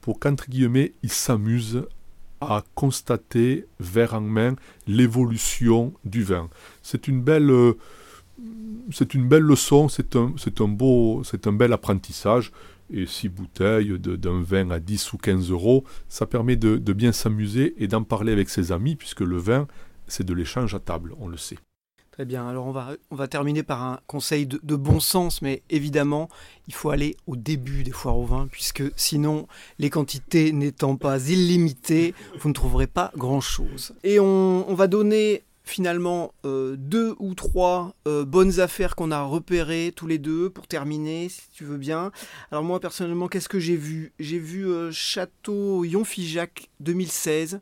pour 0.00 0.20
qu'entre 0.20 0.48
guillemets 0.48 0.92
ils 1.02 1.10
s'amusent 1.10 1.84
à 2.40 2.62
constater 2.74 3.66
verre 3.80 4.14
en 4.14 4.20
main 4.20 4.54
l'évolution 4.86 5.92
du 6.04 6.22
vin. 6.22 6.48
C'est 6.82 7.08
une 7.08 7.22
belle, 7.22 7.50
euh, 7.50 7.78
c'est 8.92 9.14
une 9.14 9.26
belle 9.26 9.42
leçon, 9.42 9.88
c'est 9.88 10.14
un, 10.16 10.34
un 10.60 10.68
beau, 10.68 11.22
c'est 11.24 11.46
un 11.46 11.52
bel 11.52 11.72
apprentissage. 11.72 12.52
Et 12.90 13.06
six 13.06 13.28
bouteilles 13.28 13.98
d'un 13.98 14.42
vin 14.42 14.70
à 14.70 14.78
10 14.78 15.12
ou 15.12 15.18
15 15.18 15.50
euros, 15.50 15.84
ça 16.08 16.26
permet 16.26 16.56
de, 16.56 16.76
de 16.76 16.92
bien 16.92 17.12
s'amuser 17.12 17.74
et 17.78 17.88
d'en 17.88 18.04
parler 18.04 18.32
avec 18.32 18.48
ses 18.48 18.72
amis, 18.72 18.96
puisque 18.96 19.20
le 19.20 19.38
vin, 19.38 19.66
c'est 20.06 20.24
de 20.24 20.34
l'échange 20.34 20.74
à 20.74 20.80
table, 20.80 21.14
on 21.18 21.28
le 21.28 21.36
sait. 21.36 21.58
Très 22.14 22.26
bien, 22.26 22.46
alors 22.46 22.66
on 22.66 22.70
va, 22.70 22.92
on 23.10 23.16
va 23.16 23.26
terminer 23.26 23.64
par 23.64 23.82
un 23.82 23.98
conseil 24.06 24.46
de, 24.46 24.76
bon 24.76 25.00
sens, 25.00 25.42
mais 25.42 25.64
évidemment, 25.68 26.28
il 26.68 26.74
faut 26.74 26.90
aller 26.90 27.16
au 27.26 27.34
début 27.34 27.82
des 27.82 27.90
foires 27.90 28.16
au 28.16 28.24
vin, 28.24 28.46
puisque 28.48 28.84
sinon, 28.94 29.48
les 29.80 29.90
quantités 29.90 30.52
n'étant 30.52 30.94
pas 30.94 31.28
illimitées, 31.28 32.14
vous 32.38 32.50
ne 32.50 32.54
trouverez 32.54 32.86
pas 32.86 33.10
grand-chose. 33.16 33.96
Et 34.04 34.20
on, 34.20 34.72
va 34.76 34.86
donner 34.86 35.42
finalement 35.64 36.34
euh, 36.44 36.76
deux 36.78 37.16
ou 37.18 37.34
trois 37.34 37.96
euh, 38.06 38.24
bonnes 38.24 38.60
affaires 38.60 38.94
qu'on 38.94 39.10
a 39.10 39.22
repérées 39.22 39.92
tous 39.96 40.06
les 40.06 40.18
deux 40.18 40.50
pour 40.50 40.66
terminer, 40.66 41.30
si 41.30 41.50
tu 41.50 41.64
veux 41.64 41.78
bien. 41.78 42.12
Alors 42.50 42.62
moi 42.62 42.80
personnellement, 42.80 43.28
qu'est-ce 43.28 43.48
que 43.48 43.58
j'ai 43.58 43.76
vu? 43.76 44.12
J'ai 44.18 44.38
vu 44.38 44.66
euh, 44.68 44.92
Château 44.92 45.84
Yonfigeac 45.84 46.68
2016, 46.80 47.60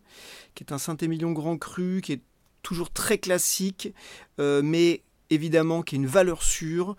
qui 0.55 0.65
est 0.65 0.73
un 0.73 0.79
Saint-Émilion 0.79 1.31
Grand 1.31 1.57
Cru, 1.57 2.01
qui 2.03 2.13
est 2.13 2.23
toujours 2.63 2.91
très 2.91 3.19
classique, 3.19 3.93
mais 4.39 5.03
évidemment 5.31 5.83
qui 5.83 5.97
a 5.97 5.99
une 5.99 6.07
valeur 6.07 6.45
sûre. 6.45 6.95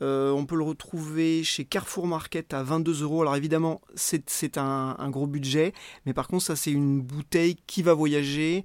On 0.00 0.46
peut 0.46 0.54
le 0.54 0.62
retrouver 0.62 1.42
chez 1.42 1.64
Carrefour 1.64 2.06
Market 2.06 2.54
à 2.54 2.62
22 2.62 3.02
euros. 3.02 3.22
Alors 3.22 3.34
évidemment, 3.34 3.80
c'est 3.96 4.58
un, 4.58 5.10
gros 5.10 5.26
budget, 5.26 5.72
mais 6.06 6.14
par 6.14 6.28
contre, 6.28 6.44
ça 6.44 6.54
c'est 6.54 6.70
une 6.70 7.00
bouteille 7.00 7.56
qui 7.66 7.82
va 7.82 7.94
voyager. 7.94 8.64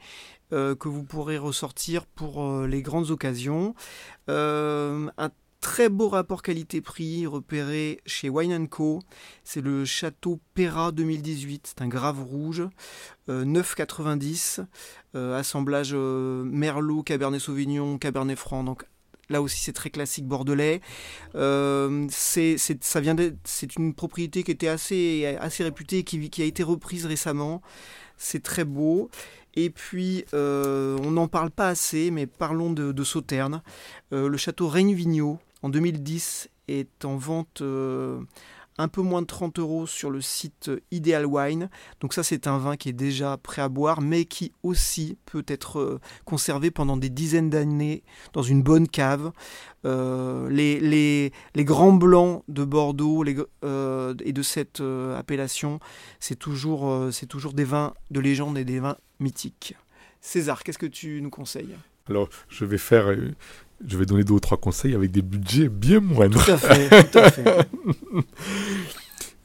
Euh, 0.54 0.76
que 0.76 0.88
vous 0.88 1.04
pourrez 1.04 1.38
ressortir 1.38 2.06
pour 2.06 2.62
les 2.62 2.82
grandes 2.82 3.10
occasions. 3.12 3.76
un 4.28 5.30
très 5.64 5.88
beau 5.88 6.10
rapport 6.10 6.42
qualité-prix 6.42 7.26
repéré 7.26 8.02
chez 8.06 8.28
Wine 8.28 8.68
Co. 8.68 9.00
C'est 9.46 9.62
le 9.62 9.86
Château 9.86 10.42
Perra 10.54 10.92
2018. 10.92 11.68
C'est 11.68 11.82
un 11.82 11.88
grave 11.88 12.22
rouge, 12.22 12.68
9,90. 13.30 14.60
Euh, 14.60 14.66
euh, 15.16 15.40
assemblage 15.40 15.92
euh, 15.94 16.44
Merlot, 16.44 17.02
Cabernet 17.04 17.40
Sauvignon, 17.40 17.98
Cabernet 17.98 18.38
Franc. 18.38 18.66
Donc 18.66 18.86
là 19.30 19.42
aussi 19.42 19.62
c'est 19.62 19.72
très 19.72 19.90
classique 19.90 20.28
bordelais. 20.28 20.82
c'est, 21.34 22.58
ça 22.58 23.00
vient 23.00 23.16
c'est 23.46 23.76
une 23.78 23.94
propriété 23.94 24.44
qui 24.44 24.52
était 24.52 24.68
assez, 24.68 25.38
assez 25.40 25.64
réputée 25.64 26.00
et 26.00 26.04
qui, 26.04 26.42
a 26.42 26.46
été 26.46 26.62
reprise 26.62 27.06
récemment. 27.06 27.62
C'est 28.18 28.44
très 28.44 28.66
beau. 28.66 29.10
Et 29.56 29.70
puis, 29.70 30.26
on 30.34 31.12
n'en 31.12 31.28
parle 31.28 31.52
pas 31.52 31.68
assez, 31.68 32.12
mais 32.12 32.26
parlons 32.26 32.72
de, 32.72 32.92
de 32.92 33.04
Sauterne. 33.04 33.62
le 34.12 34.38
château 34.38 34.68
Reigne-Vignot, 34.68 35.40
en 35.64 35.70
2010 35.70 36.50
est 36.68 37.06
en 37.06 37.16
vente 37.16 37.62
euh, 37.62 38.20
un 38.78 38.88
peu 38.88 39.02
moins 39.02 39.22
de 39.22 39.28
30 39.28 39.60
euros 39.60 39.88
sur 39.88 40.10
le 40.10 40.22
site 40.22 40.72
Ideal 40.92 41.26
Wine. 41.26 41.70
Donc 42.00 42.14
ça 42.14 42.24
c'est 42.24 42.48
un 42.48 42.58
vin 42.58 42.76
qui 42.76 42.90
est 42.90 42.94
déjà 42.94 43.38
prêt 43.38 43.62
à 43.62 43.70
boire 43.70 44.02
mais 44.02 44.26
qui 44.26 44.52
aussi 44.64 45.18
peut 45.26 45.46
être 45.48 45.80
euh, 45.80 46.00
conservé 46.26 46.72
pendant 46.72 46.98
des 46.98 47.10
dizaines 47.10 47.50
d'années 47.50 48.04
dans 48.34 48.44
une 48.44 48.64
bonne 48.64 48.88
cave. 48.88 49.32
Euh, 49.86 50.50
les, 50.50 51.32
grands 51.58 51.94
blancs 51.94 52.44
de 52.48 52.64
Bordeaux 52.64 53.24
et 53.26 54.34
de 54.34 54.42
cette 54.42 54.82
appellation, 55.18 55.80
c'est 56.20 56.38
toujours, 56.38 57.12
c'est 57.12 57.26
toujours 57.26 57.54
des 57.54 57.64
vins 57.64 57.94
de 58.12 58.20
légende 58.20 58.58
et 58.58 58.66
des 58.66 58.80
vins 58.80 58.98
mythiques. 59.20 59.76
César, 60.22 60.64
qu'est-ce 60.64 60.78
que 60.78 60.86
tu 60.86 61.22
nous 61.22 61.30
conseilles? 61.30 61.76
Alors, 62.10 62.30
je 62.50 62.66
vais 62.66 62.78
faire 62.78 63.14
je 63.86 63.98
vais 63.98 64.06
donner 64.06 64.24
deux 64.24 64.34
ou 64.34 64.40
trois 64.40 64.58
conseils 64.58 64.96
avec 64.96 65.12
des 65.12 65.22
budgets 65.22 65.70
bien 65.70 66.00
moindres. 66.00 66.44
Tout 66.44 66.52
à 66.52 66.58
fait, 66.58 67.12
tout 67.12 67.20
à 67.20 67.32
fait. 67.32 67.44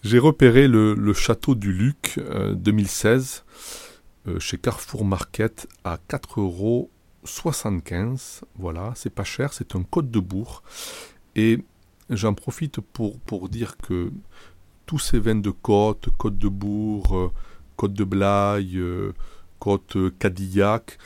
J'ai 0.04 0.18
repéré 0.18 0.68
le, 0.68 1.12
château 1.12 1.54
du 1.54 1.72
Luc 1.72 2.20
2016 2.54 3.44
euh, 4.26 4.30
euh, 4.30 4.40
chez 4.40 4.56
Carrefour 4.56 5.04
Market 5.04 5.66
à 5.84 5.98
4,75 6.08 6.40
euros. 6.40 6.90
Voilà, 8.56 8.92
c'est 8.94 9.10
pas 9.10 9.24
cher, 9.24 9.52
c'est 9.52 9.74
un 9.74 9.82
côte 9.82 10.10
de 10.10 10.20
bourg. 10.20 10.62
Et 11.34 11.58
j'en 12.10 12.32
profite 12.34 12.80
pour, 12.80 13.18
pour 13.20 13.48
dire 13.48 13.76
que 13.76 14.12
tous 14.86 14.98
ces 15.00 15.18
vins 15.18 15.34
de 15.34 15.50
côte, 15.50 16.08
côte 16.16 16.38
de 16.38 16.48
bourg, 16.48 17.16
euh, 17.16 17.32
côte 17.76 17.92
de 17.92 18.04
Blaye, 18.04 18.80
côte 19.58 19.96
Cadillac, 20.18 20.98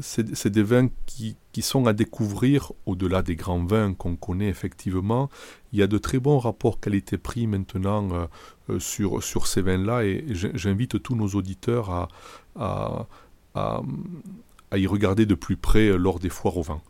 c'est 0.00 0.48
des 0.48 0.62
vins 0.62 0.88
qui, 1.06 1.36
sont 1.60 1.86
à 1.86 1.92
découvrir 1.92 2.72
au-delà 2.86 3.22
des 3.22 3.34
grands 3.34 3.64
vins 3.64 3.92
qu'on 3.92 4.14
connaît 4.14 4.48
effectivement. 4.48 5.28
Il 5.72 5.80
y 5.80 5.82
a 5.82 5.88
de 5.88 5.98
très 5.98 6.20
bons 6.20 6.38
rapports 6.38 6.78
qualité-prix 6.78 7.48
maintenant 7.48 8.08
euh, 8.12 8.26
euh, 8.70 8.78
sur, 9.20 9.46
ces 9.48 9.62
vins-là 9.62 10.04
et 10.04 10.24
j'invite 10.28 11.02
tous 11.02 11.16
nos 11.16 11.26
auditeurs 11.30 12.08
à, 12.54 13.02
y 14.76 14.86
regarder 14.86 15.26
de 15.26 15.34
plus 15.34 15.56
près 15.56 15.98
lors 15.98 16.20
des 16.20 16.28
foires 16.28 16.58
au 16.58 16.62
vin. 16.62 16.80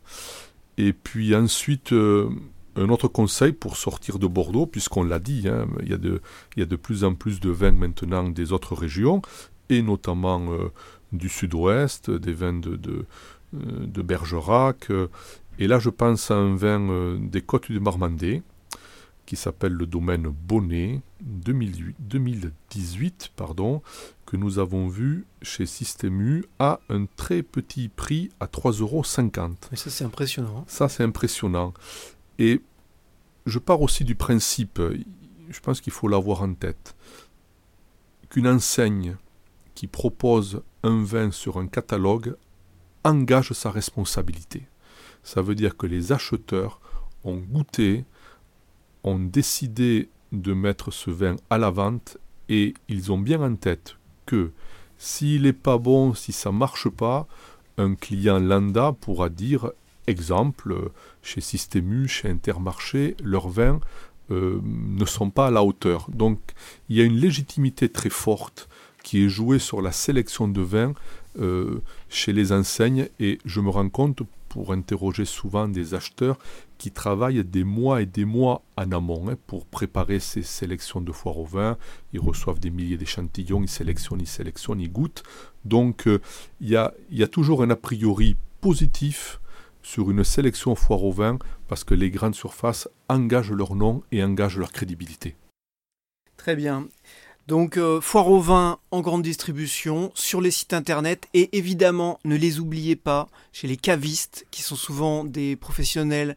Et 0.77 0.93
puis 0.93 1.35
ensuite, 1.35 1.91
euh, 1.91 2.29
un 2.75 2.89
autre 2.89 3.07
conseil 3.07 3.53
pour 3.53 3.75
sortir 3.75 4.19
de 4.19 4.27
Bordeaux, 4.27 4.67
puisqu'on 4.67 5.03
l'a 5.03 5.19
dit, 5.19 5.47
hein, 5.47 5.67
il 5.81 5.89
y 5.89 6.61
a 6.61 6.65
de 6.65 6.75
plus 6.75 7.03
en 7.03 7.15
plus 7.15 7.39
de 7.39 7.49
vins 7.49 7.71
maintenant 7.71 8.29
des 8.29 8.53
autres 8.53 8.75
régions, 8.75 9.23
et 9.69 9.81
notamment 9.81 10.45
du 11.11 11.29
sud-ouest, 11.29 12.11
des 12.11 12.33
vins 12.33 12.53
de, 12.53 12.75
de, 12.75 13.05
euh, 13.55 14.03
Bergerac. 14.03 14.91
Euh, 14.91 15.07
et 15.57 15.67
là, 15.67 15.79
je 15.79 15.89
pense 15.89 16.29
à 16.31 16.35
un 16.35 16.55
vin 16.55 16.89
euh, 16.89 17.17
des 17.19 17.41
côtes 17.41 17.71
du 17.71 17.79
Marmandais, 17.79 18.43
qui 19.25 19.35
s'appelle 19.35 19.73
le 19.73 19.85
domaine 19.85 20.27
Bonnet 20.27 21.01
2018, 21.21 23.31
pardon, 23.35 23.81
que 24.25 24.37
nous 24.37 24.59
avons 24.59 24.87
vu 24.87 25.25
chez 25.41 25.65
Système 25.65 26.43
à 26.57 26.79
un 26.89 27.05
très 27.05 27.43
petit 27.43 27.89
prix 27.89 28.29
à 28.39 28.45
3,50 28.45 28.81
euros. 28.81 29.03
Et 29.71 29.75
ça 29.75 29.89
c'est 29.89 30.05
impressionnant. 30.05 30.59
Hein. 30.59 30.63
Ça 30.67 30.89
c'est 30.89 31.03
impressionnant. 31.03 31.73
Et 32.39 32.61
je 33.45 33.59
pars 33.59 33.81
aussi 33.81 34.03
du 34.03 34.15
principe, 34.15 34.81
je 35.49 35.59
pense 35.59 35.81
qu'il 35.81 35.93
faut 35.93 36.07
l'avoir 36.07 36.41
en 36.41 36.53
tête, 36.53 36.95
qu'une 38.29 38.47
enseigne 38.47 39.17
propose 39.87 40.61
un 40.83 41.03
vin 41.03 41.31
sur 41.31 41.57
un 41.57 41.67
catalogue 41.67 42.35
engage 43.03 43.53
sa 43.53 43.71
responsabilité. 43.71 44.67
Ça 45.23 45.41
veut 45.41 45.55
dire 45.55 45.77
que 45.77 45.87
les 45.87 46.11
acheteurs 46.11 46.79
ont 47.23 47.37
goûté, 47.37 48.05
ont 49.03 49.19
décidé 49.19 50.09
de 50.31 50.53
mettre 50.53 50.91
ce 50.91 51.09
vin 51.09 51.35
à 51.49 51.57
la 51.57 51.69
vente 51.69 52.17
et 52.49 52.73
ils 52.87 53.11
ont 53.11 53.17
bien 53.17 53.41
en 53.41 53.55
tête 53.55 53.97
que 54.25 54.51
s'il 54.97 55.43
n'est 55.43 55.53
pas 55.53 55.77
bon, 55.77 56.13
si 56.13 56.31
ça 56.31 56.51
marche 56.51 56.89
pas, 56.89 57.27
un 57.77 57.95
client 57.95 58.39
lambda 58.39 58.91
pourra 58.91 59.29
dire, 59.29 59.71
exemple, 60.07 60.91
chez 61.21 61.41
Systému, 61.41 62.07
chez 62.07 62.29
Intermarché, 62.29 63.15
leurs 63.23 63.47
vins 63.47 63.79
euh, 64.31 64.59
ne 64.63 65.05
sont 65.05 65.29
pas 65.29 65.47
à 65.47 65.51
la 65.51 65.63
hauteur. 65.63 66.07
Donc 66.11 66.39
il 66.89 66.97
y 66.97 67.01
a 67.01 67.05
une 67.05 67.15
légitimité 67.15 67.89
très 67.89 68.09
forte 68.09 68.68
qui 69.09 69.25
est 69.25 69.29
jouée 69.29 69.57
sur 69.57 69.81
la 69.81 69.91
sélection 69.91 70.47
de 70.47 70.61
vins 70.61 70.93
euh, 71.39 71.81
chez 72.09 72.31
les 72.31 72.51
enseignes 72.51 73.09
et 73.19 73.39
je 73.43 73.59
me 73.59 73.71
rends 73.71 73.89
compte 73.89 74.21
pour 74.49 74.71
interroger 74.71 75.25
souvent 75.25 75.67
des 75.67 75.95
acheteurs 75.95 76.37
qui 76.77 76.91
travaillent 76.91 77.43
des 77.43 77.63
mois 77.63 78.03
et 78.03 78.05
des 78.05 78.23
mois 78.23 78.61
en 78.77 78.91
amont 78.91 79.27
hein, 79.27 79.35
pour 79.47 79.65
préparer 79.65 80.19
ces 80.19 80.43
sélections 80.43 81.01
de 81.01 81.11
foire 81.11 81.39
au 81.39 81.43
vin. 81.43 81.75
Ils 82.13 82.19
reçoivent 82.19 82.59
des 82.59 82.69
milliers 82.69 82.97
d'échantillons, 82.97 83.63
ils 83.63 83.67
sélectionnent, 83.67 84.21
ils 84.21 84.27
sélectionnent, 84.27 84.79
ils 84.79 84.91
goûtent. 84.91 85.23
Donc 85.65 86.05
euh, 86.05 86.21
il 86.61 86.69
y, 86.69 86.75
a, 86.75 86.93
y, 87.09 87.23
a, 87.23 87.27
toujours 87.27 87.63
un 87.63 87.71
a 87.71 87.75
priori 87.75 88.37
positif 88.61 89.41
sur 89.81 90.11
une 90.11 90.23
sélection 90.23 90.75
foire 90.75 91.03
au 91.03 91.11
vin 91.11 91.39
parce 91.67 91.83
que 91.83 91.95
les 91.95 92.11
grandes 92.11 92.35
surfaces 92.35 92.87
engagent 93.07 93.53
leur 93.53 93.73
nom 93.73 94.03
et 94.11 94.23
engagent 94.23 94.59
leur 94.59 94.71
crédibilité. 94.71 95.35
Très 96.37 96.55
bien. 96.55 96.87
Donc 97.49 97.77
euh, 97.77 97.99
foire 97.99 98.29
au 98.29 98.39
vin 98.39 98.77
en 98.91 99.01
grande 99.01 99.23
distribution 99.23 100.11
sur 100.13 100.39
les 100.39 100.51
sites 100.51 100.71
internet 100.71 101.27
et 101.33 101.57
évidemment 101.57 102.19
ne 102.23 102.35
les 102.35 102.59
oubliez 102.59 102.95
pas 102.95 103.27
chez 103.53 103.67
les 103.67 103.75
cavistes 103.75 104.45
qui 104.51 104.61
sont 104.61 104.75
souvent 104.75 105.23
des 105.23 105.55
professionnels 105.55 106.35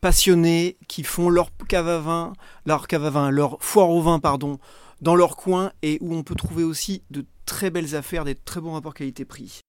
passionnés 0.00 0.76
qui 0.86 1.02
font 1.02 1.30
leur 1.30 1.50
cave 1.68 1.88
à 1.88 1.98
vin, 1.98 2.32
leur 2.64 2.86
cave 2.86 3.30
leur 3.30 3.58
foire 3.60 3.90
au 3.90 4.00
vin 4.02 4.20
pardon 4.20 4.60
dans 5.00 5.16
leur 5.16 5.34
coin 5.34 5.72
et 5.82 5.98
où 6.00 6.14
on 6.14 6.22
peut 6.22 6.36
trouver 6.36 6.62
aussi 6.62 7.02
de 7.10 7.24
très 7.44 7.70
belles 7.70 7.96
affaires, 7.96 8.24
des 8.24 8.36
très 8.36 8.60
bons 8.60 8.74
rapports 8.74 8.94
qualité-prix. 8.94 9.62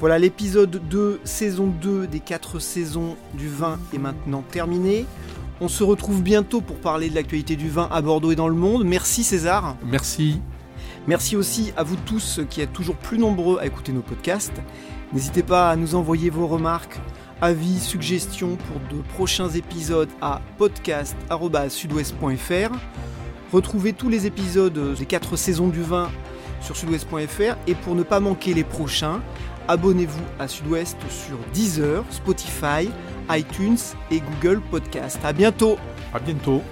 Voilà, 0.00 0.18
l'épisode 0.18 0.80
2, 0.88 1.20
saison 1.24 1.66
2 1.66 2.06
des 2.06 2.20
4 2.20 2.58
saisons 2.58 3.18
du 3.34 3.50
vin 3.50 3.78
est 3.92 3.98
maintenant 3.98 4.40
terminé. 4.50 5.04
On 5.60 5.68
se 5.68 5.84
retrouve 5.84 6.22
bientôt 6.22 6.60
pour 6.60 6.76
parler 6.76 7.08
de 7.08 7.14
l'actualité 7.14 7.56
du 7.56 7.68
vin 7.68 7.88
à 7.92 8.02
Bordeaux 8.02 8.32
et 8.32 8.36
dans 8.36 8.48
le 8.48 8.54
monde. 8.54 8.84
Merci 8.84 9.22
César. 9.22 9.76
Merci. 9.84 10.40
Merci 11.06 11.36
aussi 11.36 11.72
à 11.76 11.84
vous 11.84 11.96
tous 11.96 12.40
qui 12.50 12.60
êtes 12.60 12.72
toujours 12.72 12.96
plus 12.96 13.18
nombreux 13.18 13.58
à 13.60 13.66
écouter 13.66 13.92
nos 13.92 14.00
podcasts. 14.00 14.60
N'hésitez 15.12 15.42
pas 15.42 15.70
à 15.70 15.76
nous 15.76 15.94
envoyer 15.94 16.30
vos 16.30 16.48
remarques, 16.48 16.98
avis, 17.40 17.78
suggestions 17.78 18.56
pour 18.56 18.80
de 18.90 19.00
prochains 19.02 19.50
épisodes 19.50 20.08
à 20.20 20.40
podcast.sudouest.fr. 20.58 22.72
Retrouvez 23.52 23.92
tous 23.92 24.08
les 24.08 24.26
épisodes 24.26 24.96
des 24.96 25.06
4 25.06 25.36
saisons 25.36 25.68
du 25.68 25.82
vin 25.82 26.10
sur 26.60 26.76
sudouest.fr 26.76 27.56
et 27.68 27.76
pour 27.76 27.94
ne 27.94 28.02
pas 28.02 28.18
manquer 28.18 28.54
les 28.54 28.64
prochains, 28.64 29.22
abonnez-vous 29.68 30.22
à 30.38 30.48
Sudouest 30.48 30.96
sur 31.08 31.38
Deezer, 31.52 32.04
Spotify, 32.10 32.90
iTunes 33.30 33.78
et 34.10 34.20
Google 34.20 34.60
Podcast. 34.70 35.18
À 35.24 35.32
bientôt. 35.32 35.78
À 36.12 36.18
bientôt. 36.18 36.62